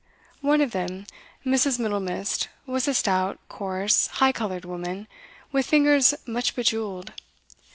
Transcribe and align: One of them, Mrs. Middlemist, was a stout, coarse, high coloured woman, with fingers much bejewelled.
One 0.41 0.61
of 0.61 0.71
them, 0.71 1.05
Mrs. 1.45 1.77
Middlemist, 1.77 2.47
was 2.65 2.87
a 2.87 2.93
stout, 2.95 3.37
coarse, 3.49 4.07
high 4.07 4.31
coloured 4.31 4.65
woman, 4.65 5.07
with 5.51 5.67
fingers 5.67 6.15
much 6.25 6.55
bejewelled. 6.55 7.11